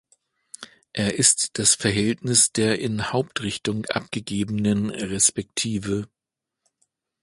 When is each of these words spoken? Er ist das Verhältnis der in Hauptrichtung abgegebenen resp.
Er 0.93 1.19
ist 1.19 1.59
das 1.59 1.75
Verhältnis 1.75 2.51
der 2.51 2.79
in 2.79 3.13
Hauptrichtung 3.13 3.85
abgegebenen 3.85 4.89
resp. 4.89 5.45